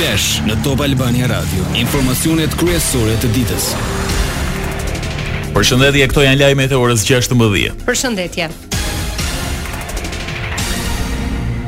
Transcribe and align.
Flash 0.00 0.38
në 0.48 0.54
Top 0.64 0.80
Albania 0.80 1.26
Radio, 1.28 1.60
informacionet 1.76 2.54
kryesore 2.56 3.12
të 3.20 3.28
ditës. 3.34 3.66
Përshëndetje, 5.52 6.06
këto 6.08 6.22
janë 6.24 6.38
lajmet 6.40 6.72
e 6.72 6.76
orës 6.80 7.02
16:00. 7.04 7.74
Përshëndetje. 7.84 8.46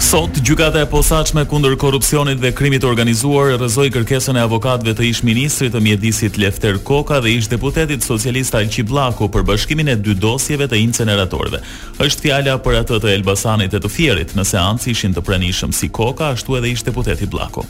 Sot 0.02 0.40
gjykata 0.48 0.80
e 0.80 0.88
posaçme 0.88 1.44
kundër 1.44 1.76
korrupsionit 1.80 2.40
dhe 2.40 2.54
krimit 2.56 2.80
të 2.82 2.88
organizuar 2.88 3.52
rrëzoi 3.58 3.90
kërkesën 3.98 4.38
e 4.40 4.44
avokatëve 4.48 4.94
të 4.96 5.08
ish-ministrit 5.12 5.72
të 5.76 5.82
mjedisit 5.90 6.38
Lefter 6.40 6.78
Koka 6.82 7.20
dhe 7.20 7.36
ish-deputetit 7.36 8.00
socialist 8.04 8.54
Alqi 8.56 8.82
Bllaku 8.88 9.28
për 9.28 9.42
bashkimin 9.50 9.92
e 9.92 9.96
dy 10.00 10.14
dosjeve 10.24 10.70
të 10.72 10.80
inceneratorëve. 10.86 11.60
Është 12.00 12.24
fjala 12.30 12.56
për 12.64 12.80
atë 12.80 13.02
të 13.04 13.12
Elbasanit 13.18 13.76
dhe 13.76 13.78
të 13.84 13.92
Fierit, 13.98 14.32
në 14.36 14.44
seancë 14.54 14.88
ishin 14.96 15.12
të 15.16 15.20
pranishëm 15.28 15.72
si 15.72 15.90
Koka 15.92 16.32
ashtu 16.32 16.56
edhe 16.56 16.72
ish-deputeti 16.72 17.28
Bllaku. 17.28 17.68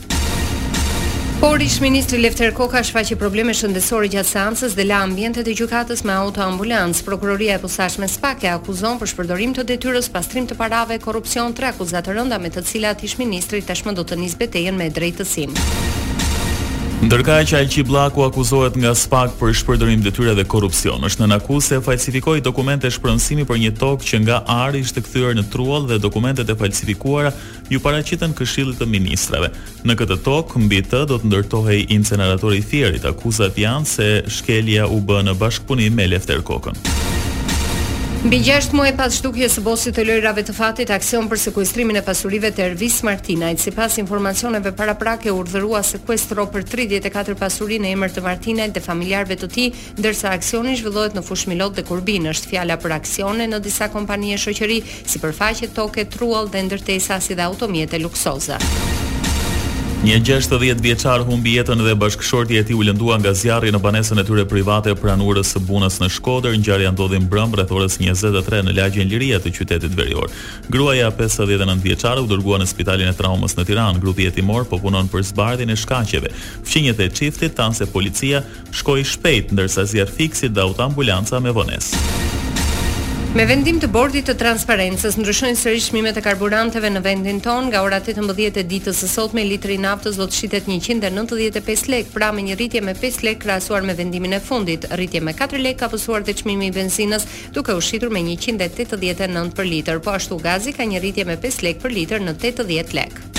Por 1.43 1.61
ish 1.61 1.81
ministri 1.81 2.19
Lefter 2.23 2.53
Koka 2.55 2.79
shfaqi 2.87 3.17
probleme 3.19 3.51
shëndetësore 3.51 4.07
gjatë 4.13 4.29
seancës 4.31 4.77
dhe 4.79 4.85
la 4.87 5.01
ambientet 5.03 5.49
e 5.51 5.57
gjykatës 5.59 6.05
me 6.07 6.15
autoambulancë. 6.15 7.03
Prokuroria 7.09 7.57
e 7.59 7.63
posaçme 7.65 8.07
SPAK 8.07 8.47
e 8.47 8.53
akuzon 8.55 9.01
për 9.03 9.11
shpërdorim 9.13 9.57
të 9.59 9.65
detyrës, 9.73 10.07
pastrim 10.15 10.47
të 10.47 10.55
parave, 10.63 11.01
korrupsion, 11.03 11.51
tre 11.59 11.73
akuzat 11.73 12.13
rënda 12.15 12.39
me 12.47 12.53
të 12.55 12.63
cilat 12.71 13.03
ish 13.11 13.19
ministri 13.19 13.59
tashmë 13.67 13.97
do 13.99 14.07
të 14.07 14.21
nis 14.23 14.39
betejën 14.39 14.79
me 14.79 14.87
drejtësinë. 14.95 15.92
Ndërka 17.03 17.41
që 17.51 17.57
Alqi 17.65 17.83
Blaku 17.83 18.23
akuzohet 18.23 18.77
nga 18.79 18.93
SPAK 18.95 19.33
për 19.41 19.57
shpërdërim 19.59 20.05
detyre 20.05 20.37
dhe 20.39 20.45
korupcion, 20.47 21.03
është 21.09 21.25
në 21.25 21.29
naku 21.33 21.57
se 21.61 21.81
falsifikoj 21.83 22.37
dokumente 22.47 22.87
shpërënsimi 22.95 23.43
për 23.49 23.59
një 23.59 23.73
tokë 23.81 24.07
që 24.11 24.21
nga 24.23 24.37
ari 24.55 24.85
ishte 24.87 25.03
këthyër 25.03 25.35
në 25.41 25.45
truol 25.51 25.89
dhe 25.91 25.99
dokumentet 25.99 26.47
e 26.47 26.55
falsifikuara 26.61 27.33
ju 27.75 27.83
paracitën 27.83 28.37
këshillit 28.39 28.79
të 28.79 28.87
ministrave. 28.95 29.51
Në 29.83 29.97
këtë 29.99 30.21
tokë, 30.29 30.63
mbi 30.69 30.85
të 30.93 31.03
do 31.11 31.19
të 31.25 31.33
ndërtohej 31.33 31.83
inceneratori 31.99 32.63
thjerit, 32.71 33.11
akuzat 33.11 33.59
janë 33.59 33.93
se 33.97 34.09
shkelja 34.39 34.87
u 34.87 35.03
bë 35.03 35.25
në 35.27 35.35
bashkëpunim 35.43 35.99
me 35.99 36.07
lefter 36.15 36.43
kokën. 36.47 36.79
Mbi 38.23 38.39
6 38.39 38.71
muaj 38.79 38.93
pas 38.97 39.15
shtukjes 39.19 39.57
së 39.59 39.63
bosit 39.67 39.97
të 39.99 40.05
lojërave 40.07 40.45
të 40.47 40.53
fatit, 40.55 40.91
aksion 40.95 41.27
për 41.29 41.41
sekuestrimin 41.43 41.97
e 41.99 42.03
pasurive 42.07 42.53
të 42.55 42.63
Ervis 42.69 43.01
Martinait, 43.03 43.59
sipas 43.59 43.97
informacioneve 43.99 44.71
paraprake 44.79 45.33
urdhërua 45.35 45.81
sekuestro 45.83 46.45
për 46.55 46.63
34 46.71 47.35
pasuri 47.41 47.81
në 47.83 47.91
emër 47.97 48.15
të 48.15 48.23
Martinajt 48.29 48.77
dhe 48.79 48.85
familjarëve 48.87 49.39
të 49.43 49.51
tij, 49.57 49.69
ndërsa 49.99 50.31
aksioni 50.39 50.79
zhvillohet 50.79 51.19
në 51.19 51.27
fushë 51.27 51.51
Milot 51.51 51.75
dhe 51.81 51.85
Kurbin. 51.91 52.31
Është 52.31 52.55
fjala 52.55 52.79
për 52.85 52.95
aksione 53.01 53.51
në 53.51 53.59
disa 53.67 53.91
kompani 53.91 54.37
e 54.37 54.39
shoqëri, 54.47 54.79
sipërfaqe 55.03 55.73
toke, 55.75 56.07
trull 56.15 56.47
dhe 56.55 56.63
ndërtesa 56.71 57.19
si 57.21 57.35
dhe 57.35 57.51
automjete 57.51 57.99
luksoze. 58.07 58.63
Një 60.03 60.17
60 60.27 60.81
vjeçar 60.83 61.21
humbi 61.29 61.53
jetën 61.61 61.79
dhe 61.79 61.93
bashkëshorti 61.95 62.57
e 62.59 62.63
tij 62.67 62.75
u 62.75 62.83
lëndua 62.83 63.21
nga 63.21 63.31
zjarri 63.39 63.71
në 63.71 63.79
banesën 63.85 64.19
e 64.19 64.25
tyre 64.27 64.43
private 64.51 64.97
pranurës 64.99 65.53
së 65.55 65.61
Bunës 65.69 66.01
në 66.03 66.09
Shkodër. 66.17 66.57
Ngjarja 66.59 66.91
ndodhi 66.91 67.21
mbrëm 67.23 67.55
rreth 67.55 67.71
orës 67.77 68.01
23 68.03 68.65
në 68.67 68.75
lagjën 68.81 69.07
Liria 69.13 69.39
të 69.45 69.53
qytetit 69.55 69.95
Verior. 69.95 70.27
Gruaja 70.75 71.13
59 71.15 71.79
vjeçare 71.87 72.19
u 72.19 72.27
dërguar 72.33 72.59
në 72.59 72.67
spitalin 72.73 73.13
e 73.13 73.15
traumës 73.15 73.55
në 73.55 73.69
Tiranë. 73.71 74.03
Grupi 74.03 74.27
hetimor 74.27 74.67
po 74.67 74.83
punon 74.83 75.07
për 75.13 75.23
zbardhjen 75.31 75.71
e 75.71 75.79
shkaqeve. 75.79 76.35
Fshinjët 76.67 76.99
e 76.99 77.09
çiftit 77.21 77.55
thanë 77.61 77.79
se 77.79 77.87
policia 77.95 78.43
shkoi 78.75 79.07
shpejt 79.07 79.55
ndërsa 79.55 79.87
zjarri 79.87 80.19
fiksi 80.19 80.51
dauta 80.51 80.83
ambulanca 80.91 81.39
me 81.41 81.55
vonesë. 81.55 82.32
Me 83.33 83.47
vendim 83.49 83.79
të 83.81 83.89
bordit 83.89 84.27
të 84.29 84.35
transparencës, 84.37 85.15
ndryshojnë 85.17 85.57
sërish 85.57 85.87
shmimet 85.89 86.19
e 86.21 86.23
karburanteve 86.27 86.91
në 86.93 87.01
vendin 87.07 87.39
ton, 87.41 87.71
nga 87.71 87.81
ora 87.87 87.97
18 88.03 88.61
e 88.61 88.65
ditës 88.69 89.01
e 89.07 89.09
sot 89.09 89.33
me 89.39 89.47
litri 89.49 89.79
naftës 89.81 90.19
do 90.21 90.27
të 90.29 90.37
shqitet 90.43 90.69
195 90.69 91.87
lek, 91.95 92.13
pra 92.13 92.29
me 92.37 92.45
një 92.45 92.59
rritje 92.61 92.85
me 92.85 92.93
5 92.93 93.25
lek 93.25 93.41
krasuar 93.47 93.89
me 93.89 93.97
vendimin 93.97 94.37
e 94.37 94.43
fundit. 94.51 94.85
Rritje 94.93 95.25
me 95.25 95.33
4 95.33 95.65
lek 95.65 95.81
ka 95.81 95.89
pësuar 95.95 96.29
të 96.29 96.37
qmimi 96.43 96.69
i 96.69 96.77
benzinës, 96.77 97.25
duke 97.57 97.73
u 97.73 97.81
shqitur 97.81 98.13
me 98.13 98.21
189 98.37 99.57
për 99.57 99.73
liter, 99.75 100.03
po 100.05 100.13
ashtu 100.13 100.37
gazi 100.45 100.77
ka 100.77 100.85
një 100.85 101.01
rritje 101.01 101.25
me 101.25 101.41
5 101.41 101.63
lek 101.65 101.81
për 101.81 101.97
liter 102.03 102.21
në 102.29 102.37
80 102.37 102.93
lek. 103.01 103.31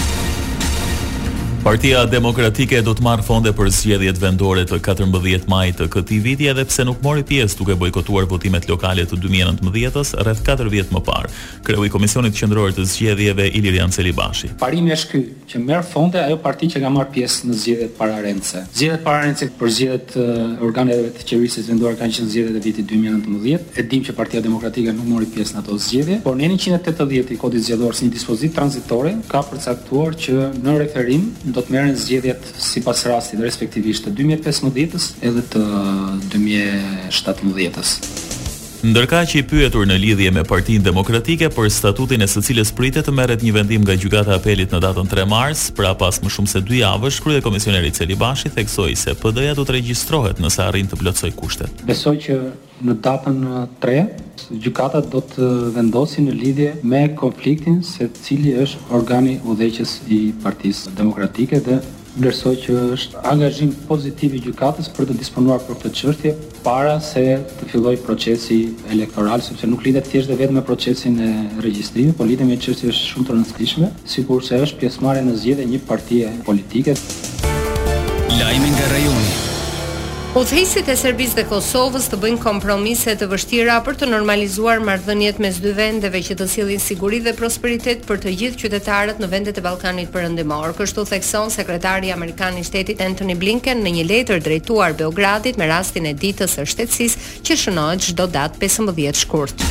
Partia 1.63 2.01
Demokratike 2.03 2.81
do 2.83 2.91
të 2.91 3.05
marrë 3.05 3.23
fonde 3.23 3.51
për 3.55 3.69
zgjedhjet 3.71 4.17
vendore 4.19 4.65
të 4.67 4.81
14 4.83 5.45
maj 5.47 5.69
të 5.79 5.85
këtij 5.93 6.17
viti 6.19 6.47
edhe 6.51 6.65
pse 6.67 6.83
nuk 6.83 6.97
mori 7.05 7.23
pjesë 7.23 7.55
duke 7.61 7.77
bojkotuar 7.79 8.25
votimet 8.27 8.65
lokale 8.67 9.05
të 9.07 9.15
2019-s 9.23 10.11
rreth 10.27 10.41
4 10.43 10.67
vjet 10.73 10.91
më 10.91 10.99
parë. 11.07 11.31
Kreu 11.63 11.85
i 11.87 11.91
Komisionit 11.93 12.35
Qendror 12.35 12.73
të 12.75 12.83
Zgjedhjeve 12.91 13.45
Ilir 13.55 13.77
Celibashi. 13.95 14.49
Parimi 14.59 14.91
është 14.91 15.13
ky 15.13 15.21
që 15.53 15.61
merr 15.63 15.87
fonde 15.87 16.19
ajo 16.25 16.35
parti 16.43 16.67
që 16.73 16.81
ka 16.83 16.91
marrë 16.97 17.13
pjesë 17.15 17.47
në 17.53 17.57
zgjedhjet 17.63 17.95
pararendse. 18.01 18.65
Zgjedhjet 18.73 19.05
pararendse 19.07 19.47
për 19.61 19.71
zgjedhjet 19.77 20.17
organeve 20.67 21.13
të 21.15 21.29
qeverisë 21.31 21.63
vendore 21.69 21.95
kanë 22.03 22.19
qenë 22.19 22.31
zgjedhjet 22.35 22.59
e 22.59 22.65
vitit 22.67 22.91
2019. 22.91 23.71
Edhim 23.85 24.03
që 24.09 24.17
Partia 24.19 24.43
Demokratike 24.43 24.91
nuk 24.99 25.07
mori 25.15 25.31
pjesë 25.31 25.55
në 25.55 25.63
ato 25.63 25.79
zgjedhje, 25.79 26.19
por 26.27 26.35
në 26.35 26.51
180 26.59 27.31
i 27.31 27.39
kodit 27.47 27.63
zgjedhor 27.71 27.95
si 27.95 28.11
një 28.11 28.17
dispozitë 28.19 28.59
tranzitore 28.59 29.15
ka 29.31 29.45
përcaktuar 29.47 30.19
që 30.27 30.43
në 30.59 30.77
referim 30.83 31.31
do 31.53 31.61
të 31.63 31.75
merren 31.75 31.95
zgjedhjet 31.99 32.47
sipas 32.67 33.05
rastit, 33.09 33.39
respektivisht 33.45 34.07
të 34.07 34.15
2015-s 34.19 35.11
edhe 35.29 35.45
të 35.53 35.61
2017-s 36.35 38.22
ndërka 38.83 39.19
që 39.31 39.37
i 39.39 39.43
pyetur 39.47 39.85
në 39.87 39.95
lidhje 39.95 40.31
me 40.35 40.41
Partin 40.43 40.83
Demokratike 40.83 41.47
për 41.55 41.69
statutin 41.71 42.21
e 42.21 42.27
së 42.27 42.41
cilës 42.49 42.73
pritet 42.75 43.05
të 43.07 43.13
merret 43.15 43.39
një 43.43 43.53
vendim 43.55 43.85
nga 43.85 43.95
gjykata 43.95 44.33
e 44.33 44.35
apelit 44.35 44.73
në 44.75 44.81
datën 44.83 45.07
3 45.07 45.23
mars, 45.31 45.69
pra 45.71 45.93
pas 45.95 46.19
më 46.19 46.31
shumë 46.35 46.51
se 46.51 46.59
2 46.67 46.81
javësh, 46.81 47.21
krye 47.23 47.39
komisioneri 47.45 47.93
Celibashi 47.95 48.51
theksoi 48.51 48.97
se 48.99 49.15
PD-ja 49.15 49.55
do 49.55 49.63
të 49.63 49.77
regjistrohet 49.77 50.43
nëse 50.43 50.65
arrin 50.65 50.91
të 50.91 50.99
plotësoj 50.99 51.31
kushtet. 51.39 51.85
Besoj 51.87 52.17
që 52.27 52.37
në 52.83 52.97
datën 52.99 53.39
3 53.79 53.97
gjykata 54.65 55.03
do 55.15 55.23
të 55.31 55.51
vendosë 55.79 56.27
në 56.27 56.35
lidhje 56.43 56.73
me 56.83 57.05
konfliktin 57.23 57.79
se 57.87 58.11
cili 58.19 58.57
është 58.65 58.91
organi 58.99 59.37
udhëheqës 59.47 59.99
i 60.11 60.21
Partisë 60.43 60.91
Demokratike 60.99 61.63
dhe 61.69 61.79
vlerësoj 62.17 62.53
që 62.63 62.73
është 62.95 63.21
angazhim 63.29 63.71
pozitiv 63.89 64.35
i 64.37 64.41
gjykatës 64.45 64.89
për 64.93 65.09
të 65.09 65.15
disponuar 65.19 65.61
për 65.65 65.79
këtë 65.81 65.91
çështje 65.99 66.33
para 66.65 66.97
se 67.03 67.23
të 67.59 67.69
fillojë 67.71 68.01
procesi 68.05 68.57
elektoral, 68.93 69.41
sepse 69.45 69.69
nuk 69.69 69.85
lidhet 69.87 70.09
thjesht 70.11 70.29
dhe 70.31 70.37
vetëm 70.43 70.59
me 70.59 70.65
procesin 70.67 71.17
e 71.23 71.31
regjistrimit, 71.65 72.15
por 72.17 72.29
lidhet 72.29 72.47
me 72.47 72.59
çështje 72.65 72.93
shumë 72.99 73.29
të 73.29 73.37
rëndësishme, 73.37 73.89
sikurse 74.15 74.61
është 74.67 74.81
pjesëmarrja 74.83 75.23
në 75.29 75.37
zgjedhje 75.43 75.69
një 75.73 75.81
partie 75.89 76.31
politike. 76.47 76.97
Lajmi 78.39 78.69
nga 78.75 78.91
rajoni. 78.93 79.49
Udhëheqësit 80.33 80.87
e 80.89 80.93
Serbisë 80.97 81.35
dhe 81.37 81.43
Kosovës 81.45 82.07
të 82.09 82.17
bëjnë 82.23 82.39
kompromise 82.41 83.13
të 83.21 83.27
vështira 83.29 83.75
për 83.85 83.99
të 84.01 84.07
normalizuar 84.09 84.81
marrëdhëniet 84.81 85.37
mes 85.43 85.59
dy 85.61 85.73
vendeve 85.77 86.21
që 86.25 86.37
të 86.39 86.47
sillin 86.49 86.81
siguri 86.81 87.19
dhe 87.21 87.35
prosperitet 87.37 88.01
për 88.09 88.23
të 88.25 88.33
gjithë 88.39 88.61
qytetarët 88.63 89.21
në 89.21 89.29
vendet 89.35 89.59
e 89.61 89.65
Ballkanit 89.67 90.09
Perëndimor, 90.15 90.73
kështu 90.81 91.05
thekson 91.11 91.53
sekretari 91.53 92.09
amerikan 92.17 92.57
i 92.57 92.65
Shtetit 92.65 93.05
Anthony 93.05 93.37
Blinken 93.37 93.85
në 93.85 93.93
një 93.99 94.07
letër 94.09 94.41
drejtuar 94.49 94.97
Beogradit 94.97 95.61
me 95.61 95.69
rastin 95.69 96.09
e 96.09 96.17
ditës 96.25 96.57
së 96.57 96.65
shtetësisë 96.65 97.31
që 97.45 97.61
shënohet 97.67 98.09
çdo 98.09 98.25
datë 98.39 98.65
15 98.65 99.25
shkurt. 99.27 99.69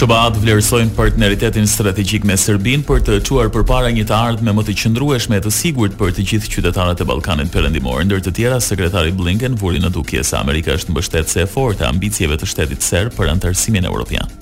SBA 0.00 0.30
vlerësojnë 0.32 0.94
partneritetin 0.96 1.66
strategjik 1.68 2.24
me 2.24 2.32
Serbinë 2.40 2.86
për 2.88 3.02
të 3.04 3.16
çuar 3.28 3.50
përpara 3.52 3.90
një 3.92 4.06
të 4.08 4.14
ardhme 4.16 4.54
më 4.56 4.62
të 4.68 4.76
qëndrueshme 4.82 5.36
e 5.36 5.42
të 5.44 5.52
sigurt 5.52 5.98
për 6.00 6.14
të 6.16 6.24
gjithë 6.30 6.52
qytetarët 6.54 7.04
e 7.04 7.08
Ballkanit 7.10 7.52
Perëndimor. 7.52 8.00
Ndër 8.08 8.24
të 8.24 8.32
tjera, 8.38 8.62
sekretari 8.64 9.12
Blinken 9.12 9.60
vuri 9.60 9.82
në 9.84 9.92
dukje 9.98 10.24
se 10.24 10.38
Amerika 10.40 10.78
është 10.80 10.94
mbështetëse 10.96 11.44
e 11.44 11.50
fortë 11.52 11.84
e 11.84 11.92
ambicjeve 11.92 12.40
të 12.40 12.48
shtetit 12.48 12.82
serb 12.86 13.12
për 13.18 13.34
e 13.34 13.90
evropian. 13.90 14.40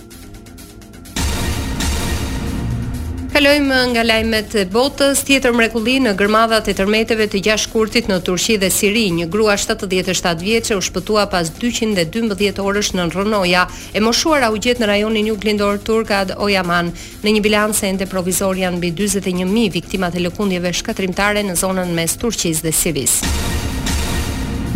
kalojmë 3.38 3.76
nga 3.94 4.03
lajmet 4.03 4.54
e 4.59 4.62
botës, 4.66 5.21
tjetër 5.22 5.53
mrekulli 5.54 5.99
në 6.03 6.16
gërmadhat 6.19 6.71
e 6.71 6.72
tërmeteve 6.75 7.29
të 7.31 7.43
gjashkurtit 7.46 8.08
në 8.11 8.17
Turqi 8.26 8.56
dhe 8.58 8.67
Siri, 8.75 9.05
një 9.14 9.29
grua 9.31 9.55
77 9.55 10.43
vjetë 10.43 10.75
u 10.79 10.82
shpëtua 10.82 11.29
pas 11.31 11.50
212 11.62 12.58
orësh 12.58 12.90
në 12.99 13.06
Rënoja, 13.14 13.62
e 13.94 14.02
moshuara 14.02 14.50
u 14.50 14.58
gjet 14.58 14.81
në 14.82 14.88
rajonin 14.90 15.29
një 15.31 15.37
Turkad 15.38 15.85
turka 15.87 16.25
dhe 16.25 16.35
Ojaman, 16.38 16.90
në 17.23 17.29
një 17.37 17.43
bilanse 17.46 17.87
e 17.87 17.93
ndë 17.94 18.11
provizor 18.11 18.56
janë 18.58 18.81
bi 18.82 18.90
21.000 19.05 19.70
viktimat 19.73 20.17
e 20.19 20.25
lëkundjeve 20.26 20.73
shkatrimtare 20.75 21.46
në 21.46 21.55
zonën 21.62 21.94
mes 21.94 22.17
Turqis 22.19 22.62
dhe 22.62 22.73
Sivis. 22.73 23.20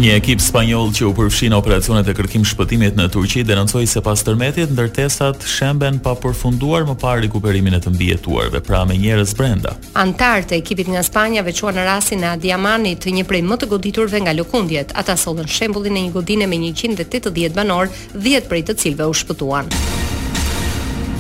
Një 0.03 0.17
ekip 0.19 0.41
spanjoll 0.43 0.89
që 0.91 1.05
u 1.07 1.11
përfshin 1.15 1.53
operacionet 1.55 2.09
e 2.11 2.15
kërkim 2.19 2.43
shpëtimit 2.49 2.97
në 2.99 3.05
Turqi 3.15 3.45
denoncoi 3.47 3.85
se 3.87 4.01
pas 4.03 4.19
tërmetit 4.27 4.73
ndërtesat 4.75 5.47
shemben 5.47 6.01
pa 6.03 6.17
përfunduar 6.25 6.89
më 6.89 6.97
parë 7.05 7.23
rikuperimin 7.29 7.79
e 7.79 7.81
të 7.85 7.93
mbijetuarve, 7.95 8.65
pra 8.67 8.81
me 8.85 8.99
njerëz 8.99 9.37
brenda. 9.39 9.77
Antar 10.03 10.43
të 10.51 10.59
ekipit 10.59 10.91
nga 10.91 11.05
Spanja 11.07 11.45
veçuan 11.47 11.79
rastin 11.87 12.27
e 12.27 12.33
Adiamanit, 12.35 13.05
të 13.07 13.15
një 13.21 13.29
prej 13.31 13.47
më 13.47 13.61
të 13.63 13.71
goditurve 13.77 14.25
nga 14.27 14.35
lëkundjet. 14.41 14.91
Ata 14.99 15.15
sollën 15.15 15.47
shembullin 15.47 15.95
e 16.03 16.09
një 16.09 16.17
godine 16.19 16.51
me 16.51 16.59
180 16.75 17.55
banor, 17.55 17.87
10 18.19 18.51
prej 18.51 18.65
të 18.73 18.81
cilëve 18.83 19.07
u 19.13 19.21
shpëtuan. 19.23 19.71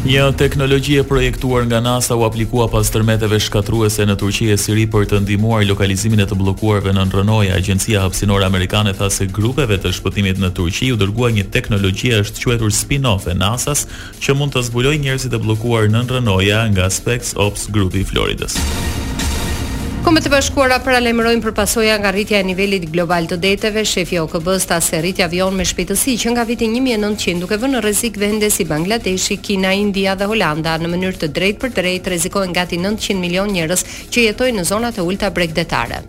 Një 0.02 0.22
teknologji 0.34 0.96
e 0.98 1.04
projektuar 1.06 1.62
nga 1.68 1.78
NASA 1.80 2.16
u 2.18 2.24
aplikua 2.26 2.64
pas 2.72 2.88
tërmeteve 2.90 3.36
shkatruese 3.38 4.02
në 4.08 4.16
Turqi 4.18 4.48
e 4.50 4.56
Siri 4.58 4.88
për 4.90 5.04
të 5.12 5.20
ndihmuar 5.22 5.62
lokalizimin 5.68 6.24
e 6.24 6.26
të 6.26 6.38
bllokuarve 6.40 6.90
në 6.96 7.04
Ronoja. 7.14 7.54
Agjencia 7.54 8.02
Hapësinore 8.02 8.48
Amerikane 8.48 8.96
tha 8.98 9.06
se 9.14 9.28
grupeve 9.30 9.78
të 9.78 9.92
shpëtimit 9.94 10.42
në 10.42 10.50
Turqi 10.58 10.90
u 10.90 10.98
dërgua 10.98 11.30
një 11.36 11.44
teknologji 11.54 12.10
e 12.18 12.24
quajtur 12.34 12.74
Spin-off 12.74 13.30
e 13.30 13.36
NASA-s, 13.38 13.86
që 14.18 14.34
mund 14.34 14.56
të 14.58 14.64
zbulojë 14.72 15.04
njerëzit 15.06 15.38
e 15.38 15.42
bllokuar 15.46 15.86
në 15.94 16.02
Ronoja 16.10 16.64
nga 16.74 16.90
Aspects 16.90 17.38
Ops 17.38 17.70
grupi 17.70 18.02
i 18.02 18.08
Floridës. 18.10 18.58
Bashkimet 20.12 20.28
e 20.28 20.30
Bashkuara 20.36 20.76
paralajmërojnë 20.84 21.40
për 21.44 21.52
pasoja 21.56 21.94
nga 22.02 22.10
rritja 22.12 22.40
e 22.42 22.44
nivelit 22.44 22.84
global 22.92 23.24
të 23.30 23.38
deteve. 23.40 23.84
Shefi 23.88 24.18
i 24.18 24.20
OKB-s 24.20 24.66
tha 24.68 24.76
se 24.84 25.00
rritja 25.00 25.28
vion 25.32 25.56
me 25.56 25.64
shpejtësi 25.64 26.18
që 26.20 26.34
nga 26.34 26.44
viti 26.52 26.68
1900 26.68 27.40
duke 27.40 27.56
vënë 27.56 27.78
në 27.78 27.82
rrezik 27.86 28.20
vende 28.20 28.50
si 28.52 28.66
Bangladeshi, 28.68 29.40
Kina, 29.46 29.72
India 29.72 30.12
dhe 30.14 30.28
Holanda 30.28 30.76
në 30.84 30.92
mënyrë 30.96 31.22
të 31.24 31.32
drejtë 31.38 31.62
për 32.36 32.52
gati 32.60 32.82
900 32.84 33.16
milion 33.24 33.48
njerëz 33.56 33.86
që 34.12 34.28
jetojnë 34.32 34.58
në 34.60 34.68
zonat 34.74 34.98
e 35.00 35.06
ulta 35.08 35.32
bregdetare. 35.32 36.04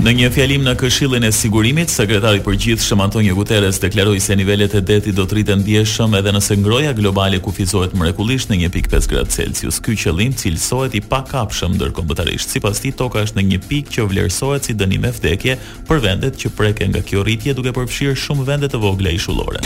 Në 0.00 0.12
një 0.16 0.28
fjalim 0.32 0.62
në 0.64 0.72
këshillin 0.80 1.24
e 1.28 1.28
sigurimit, 1.28 1.90
sekretari 1.92 2.38
i 2.40 2.42
përgjithshëm 2.46 3.02
Antonio 3.04 3.34
Guterres 3.36 3.76
deklaroi 3.82 4.20
se 4.24 4.32
nivelet 4.38 4.72
e 4.78 4.80
detit 4.80 5.12
do 5.18 5.26
të 5.28 5.36
rriten 5.36 5.60
ndjeshëm 5.60 6.14
edhe 6.16 6.32
nëse 6.32 6.56
ngroja 6.56 6.94
globale 6.96 7.36
kufizohet 7.44 7.92
mrekullisht 8.00 8.48
në 8.48 8.62
1.5 8.70 9.10
gradë 9.12 9.34
Celsius. 9.36 9.80
Ky 9.84 9.98
qëllim 10.00 10.32
cilësohet 10.40 10.96
i 10.96 11.04
pakapshëm 11.04 11.74
ndërkombëtarisht, 11.76 12.48
sipas 12.56 12.80
të 12.80 12.94
toka 13.02 13.26
është 13.26 13.42
në 13.42 13.46
një 13.50 13.58
pikë 13.68 13.96
që 13.98 14.06
vlerësohet 14.14 14.70
si 14.70 14.78
dënim 14.80 15.04
e 15.04 15.12
vdekje 15.18 15.58
për 15.90 16.04
vendet 16.08 16.40
që 16.40 16.54
preken 16.56 16.94
nga 16.96 17.04
kjo 17.04 17.26
rritje 17.26 17.52
duke 17.60 17.76
përfshirë 17.76 18.16
shumë 18.24 18.48
vende 18.48 18.72
të 18.72 18.80
vogla 18.80 19.12
ishullore. 19.18 19.60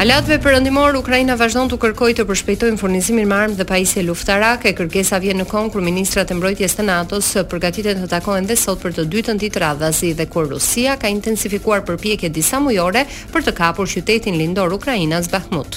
Aleatëve 0.00 0.38
perëndimor 0.40 0.94
Ukraina 0.96 1.34
vazhdon 1.36 1.68
të 1.68 1.76
kërkojë 1.82 2.14
të 2.16 2.24
përshpejtojnë 2.30 2.78
furnizimin 2.80 3.26
me 3.28 3.36
armë 3.36 3.58
dhe 3.58 3.66
pajisje 3.68 4.04
luftarake. 4.06 4.72
Kërkesa 4.78 5.18
vjen 5.20 5.42
në 5.42 5.46
konë 5.50 5.74
kur 5.74 5.84
ministrat 5.84 6.32
e 6.32 6.38
mbrojtjes 6.40 6.78
të 6.78 6.86
NATO-s 6.88 7.44
përgatiten 7.52 8.00
të 8.00 8.08
takohen 8.14 8.48
dhe 8.48 8.56
sot 8.56 8.80
për 8.80 8.96
të 8.96 9.04
dytën 9.12 9.42
ditë 9.44 9.62
radhazi 9.66 10.14
dhe 10.16 10.24
kur 10.32 10.48
Rusia 10.54 10.96
ka 11.02 11.12
intensifikuar 11.12 11.84
përpjekjet 11.84 12.32
disa 12.32 12.62
mujore 12.64 13.04
për 13.34 13.44
të 13.50 13.58
kapur 13.60 13.92
qytetin 13.98 14.40
lindor 14.40 14.72
Ukrainas 14.80 15.28
Bakhmut. 15.28 15.76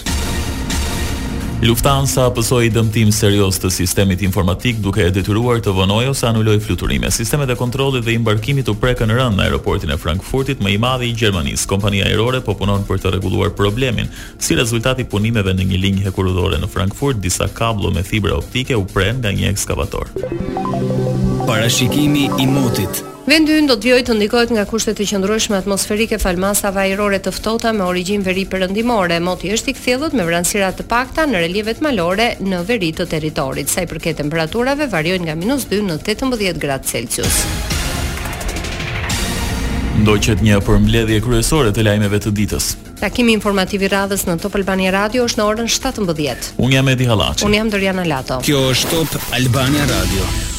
Lufthansa 1.64 2.24
i 2.64 2.70
dëmtim 2.74 3.12
serioz 3.16 3.56
të 3.64 3.70
sistemit 3.72 4.20
informatik 4.26 4.82
duke 4.84 5.06
e 5.08 5.12
detyruar 5.16 5.62
të 5.64 5.72
vonojë 5.78 6.10
ose 6.12 6.26
anuloj 6.28 6.58
fluturime. 6.66 7.08
Sistemet 7.12 7.54
e 7.54 7.56
kontrollit 7.56 8.04
dhe 8.04 8.18
imbarkimit 8.18 8.68
u 8.68 8.76
prekën 8.76 9.08
rënd 9.16 9.38
në 9.40 9.46
aeroportin 9.46 9.94
e 9.94 9.96
Frankfurtit, 9.98 10.60
më 10.60 10.74
i 10.74 10.78
madhi 10.84 11.08
i 11.14 11.16
Gjermanisë. 11.16 11.70
Kompania 11.72 12.10
ajrore 12.10 12.42
po 12.44 12.58
punon 12.60 12.84
për 12.88 13.00
të 13.06 13.14
rregulluar 13.16 13.56
problemin, 13.56 14.12
si 14.44 14.58
rezultat 14.60 15.00
i 15.00 15.08
punimeve 15.08 15.56
në 15.56 15.70
një 15.72 15.82
linjë 15.86 16.10
hekurudore 16.10 16.60
në 16.60 16.68
Frankfurt, 16.74 17.24
disa 17.24 17.48
kabllo 17.48 17.96
me 17.96 18.04
fibra 18.04 18.36
optike 18.42 18.76
u 18.76 18.84
prenë 18.92 19.24
nga 19.24 19.36
një 19.40 19.54
ekskavator. 19.54 21.32
Parashikimi 21.48 22.30
i 22.40 22.46
motit. 22.48 23.02
Vendi 23.28 23.52
ynë 23.60 23.68
do 23.68 23.76
të 23.76 23.88
vijë 23.90 24.04
të 24.08 24.14
ndikohet 24.16 24.52
nga 24.56 24.64
kushtet 24.68 25.00
e 25.04 25.08
qëndrueshme 25.10 25.58
atmosferike 25.58 26.16
falmasa 26.20 26.70
vajrore 26.76 27.18
të 27.26 27.34
ftohta 27.36 27.74
me 27.76 27.84
origjinë 27.84 28.24
veri 28.24 28.46
perëndimore. 28.48 29.18
Moti 29.24 29.52
është 29.56 29.72
i 29.72 29.76
kthjellët 29.76 30.16
me 30.16 30.24
vranësira 30.30 30.70
të 30.78 30.86
pakta 30.94 31.26
në 31.28 31.42
relievet 31.44 31.82
malore 31.84 32.30
në 32.40 32.62
veri 32.70 32.94
të 32.96 33.08
territorit. 33.12 33.70
Sa 33.72 33.84
i 33.84 33.90
përket 33.92 34.22
temperaturave, 34.22 34.88
variojnë 34.96 35.28
nga 35.34 35.58
-2 35.58 35.82
në 35.90 35.98
18 36.00 36.56
gradë 36.64 36.92
Celsius. 36.94 37.42
Do 40.08 40.16
qëtë 40.16 40.48
një 40.48 40.62
përmbledhje 40.64 41.20
kryesore 41.28 41.76
të 41.76 41.84
lajmeve 41.90 42.24
të 42.24 42.32
ditës. 42.40 42.72
Takimi 43.04 43.34
informativ 43.36 43.84
i 43.84 43.88
radhës 43.92 44.24
në 44.32 44.40
Top 44.42 44.56
Albania 44.56 44.96
Radio 44.96 45.28
është 45.28 45.42
në 45.44 45.52
orën 45.52 45.68
17. 45.76 46.56
Unë 46.58 46.74
jam 46.80 46.88
Edi 46.88 47.12
Halaci. 47.12 47.46
Unë 47.46 47.56
jam 47.62 47.70
Dorjana 47.70 48.08
Lato. 48.16 48.40
Kjo 48.40 48.64
është 48.72 48.92
Top 49.12 49.20
Albania 49.42 49.86
Radio. 49.96 50.53